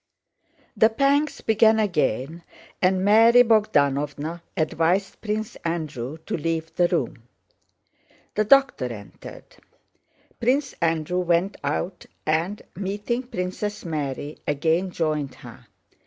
The 0.75 0.89
pangs 0.89 1.41
began 1.41 1.77
again 1.77 2.41
and 2.81 3.05
Mary 3.05 3.43
Bogdánovna 3.43 4.41
advised 4.57 5.21
Prince 5.21 5.57
Andrew 5.57 6.17
to 6.25 6.35
leave 6.35 6.73
the 6.73 6.87
room. 6.87 7.21
The 8.33 8.45
doctor 8.45 8.85
entered. 8.91 9.57
Prince 10.39 10.73
Andrew 10.81 11.19
went 11.19 11.57
out 11.63 12.07
and, 12.25 12.63
meeting 12.75 13.21
Princess 13.27 13.85
Mary, 13.85 14.39
again 14.47 14.89
joined 14.89 15.35
her. 15.35 15.67